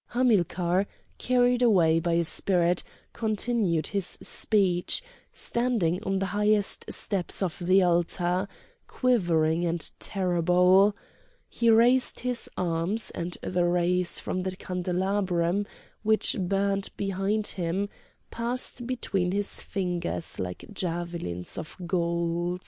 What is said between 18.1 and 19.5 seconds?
passed between